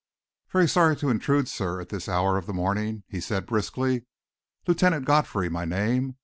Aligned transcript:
"Very 0.49 0.67
sorry 0.67 0.95
to 0.95 1.11
intrude, 1.11 1.47
sir, 1.47 1.79
at 1.79 1.89
this 1.89 2.09
hour 2.09 2.35
of 2.35 2.47
the 2.47 2.55
morning," 2.55 3.03
he 3.07 3.21
said 3.21 3.45
briskly. 3.45 4.07
"Lieutenant 4.65 5.05
Godfrey, 5.05 5.47
my 5.47 5.63
name. 5.63 6.15